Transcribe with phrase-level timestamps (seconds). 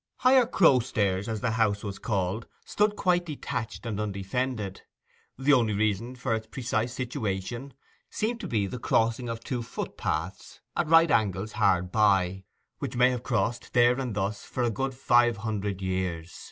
[0.21, 4.81] Higher Crowstairs, as the house was called, stood quite detached and undefended.
[5.37, 7.75] The only reason for its precise situation
[8.09, 12.45] seemed to be the crossing of two footpaths at right angles hard by,
[12.79, 16.33] which may have crossed there and thus for a good five hundred years.